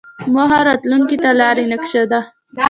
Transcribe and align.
موخه 0.33 0.59
راتلونکې 0.67 1.17
ته 1.23 1.29
د 1.33 1.37
لارې 1.39 1.63
نقشه 1.71 2.03
ده. 2.11 2.21